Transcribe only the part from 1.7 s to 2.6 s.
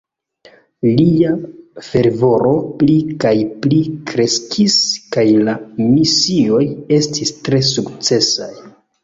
fervoro